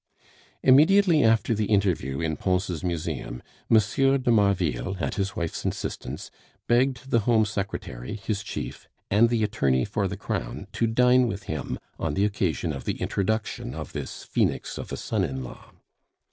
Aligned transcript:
Immediately 0.63 1.23
after 1.23 1.53
the 1.53 1.67
interview 1.67 2.21
in 2.21 2.35
Pons' 2.35 2.83
museum, 2.83 3.43
M. 3.69 3.77
de 4.21 4.31
Marville, 4.31 4.97
at 4.99 5.13
his 5.13 5.35
wife's 5.35 5.63
instance, 5.63 6.31
begged 6.67 7.11
the 7.11 7.19
Home 7.19 7.45
Secretary, 7.45 8.15
his 8.15 8.41
chief, 8.41 8.87
and 9.11 9.29
the 9.29 9.43
attorney 9.43 9.85
for 9.85 10.07
the 10.07 10.17
crown 10.17 10.65
to 10.71 10.87
dine 10.87 11.27
with 11.27 11.43
him 11.43 11.77
on 11.99 12.15
the 12.15 12.25
occasion 12.25 12.73
of 12.73 12.85
the 12.85 12.99
introduction 12.99 13.75
of 13.75 13.93
this 13.93 14.23
phoenix 14.23 14.79
of 14.79 14.91
a 14.91 14.97
son 14.97 15.23
in 15.23 15.43
law. 15.43 15.71